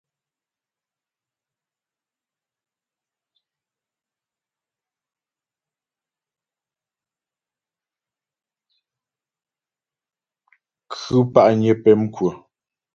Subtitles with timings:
[10.97, 12.29] Khʉ̂ pa'nyə pɛmkwə.